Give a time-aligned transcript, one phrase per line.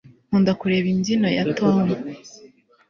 [0.27, 1.75] nkunda kureba imbyino ya tom